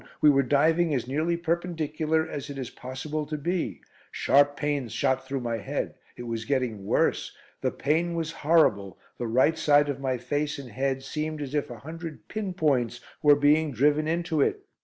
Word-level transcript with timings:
We 0.19 0.31
were 0.31 0.41
diving 0.41 0.95
as 0.95 1.07
nearly 1.07 1.37
perpendicular 1.37 2.27
as 2.27 2.49
it 2.49 2.57
is 2.57 2.71
possible 2.71 3.27
to 3.27 3.37
be. 3.37 3.81
Sharp 4.11 4.57
pains 4.57 4.93
shot 4.93 5.27
through 5.27 5.41
my 5.41 5.57
head. 5.57 5.93
It 6.17 6.23
was 6.23 6.43
getting 6.45 6.85
worse. 6.87 7.37
The 7.61 7.69
pain 7.69 8.15
was 8.15 8.31
horrible. 8.31 8.97
The 9.19 9.27
right 9.27 9.55
side 9.59 9.89
of 9.89 9.99
my 9.99 10.17
face 10.17 10.57
and 10.57 10.71
head 10.71 11.03
seemed 11.03 11.39
as 11.39 11.53
if 11.53 11.69
a 11.69 11.77
hundred 11.85 12.27
pin 12.29 12.55
points 12.55 12.99
were 13.21 13.35
being 13.35 13.71
driven 13.73 14.07
into 14.07 14.41
it. 14.41 14.65